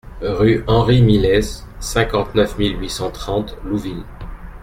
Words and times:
Rue 0.23 0.63
Henri 0.65 1.03
Millez, 1.03 1.61
cinquante-neuf 1.79 2.57
mille 2.57 2.75
huit 2.79 2.89
cent 2.89 3.11
trente 3.11 3.55
Louvil 3.63 4.03